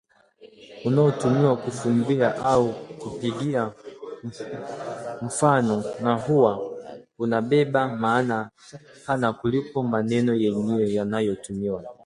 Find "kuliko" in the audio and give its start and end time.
9.33-9.83